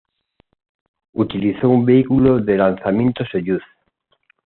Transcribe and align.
Utilizó 1.13 1.69
un 1.69 1.85
vehículo 1.85 2.39
de 2.39 2.57
lanzamiento 2.57 3.23
Soyuz. 3.31 3.61